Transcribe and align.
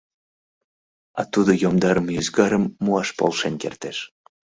А 1.19 1.21
тудо 1.31 1.51
йомдарыме 1.61 2.11
ӱзгарым 2.21 2.63
муаш 2.83 3.09
полшен 3.17 3.53
кертеш. 3.61 3.97